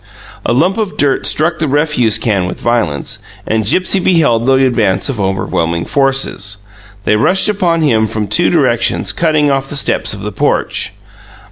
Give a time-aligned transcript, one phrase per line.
[0.47, 5.09] A lump of dirt struck the refuse can with violence, and Gipsy beheld the advance
[5.09, 6.57] of overwhelming forces.
[7.05, 10.91] They rushed upon him from two directions, cutting off the steps of the porch.